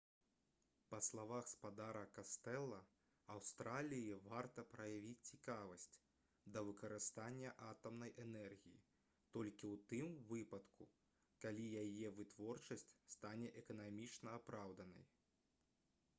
[0.91, 2.77] па словах спадара кастэла
[3.33, 5.85] аўстраліі варта праявіць цікавасць
[6.55, 8.81] да выкарыстання атамнай энергіі
[9.37, 10.87] толькі ў тым выпадку
[11.45, 12.87] калі яе вытворчасць
[13.17, 15.07] стане эканамічна апраўданай